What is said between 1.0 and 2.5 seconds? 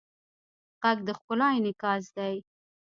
د ښکلا انعکاس دی